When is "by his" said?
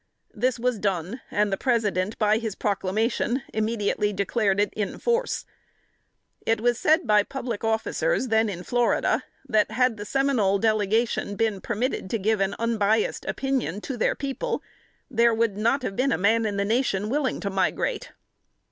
2.17-2.55